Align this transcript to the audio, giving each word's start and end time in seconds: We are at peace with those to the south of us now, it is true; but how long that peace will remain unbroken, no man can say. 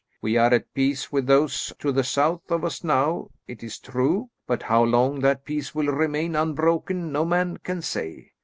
We 0.19 0.35
are 0.35 0.51
at 0.51 0.73
peace 0.73 1.11
with 1.11 1.27
those 1.27 1.71
to 1.77 1.91
the 1.91 2.03
south 2.03 2.49
of 2.49 2.65
us 2.65 2.83
now, 2.83 3.29
it 3.47 3.61
is 3.61 3.77
true; 3.77 4.31
but 4.47 4.63
how 4.63 4.83
long 4.83 5.19
that 5.19 5.45
peace 5.45 5.75
will 5.75 5.93
remain 5.93 6.35
unbroken, 6.35 7.11
no 7.11 7.23
man 7.23 7.57
can 7.57 7.83
say. 7.83 8.31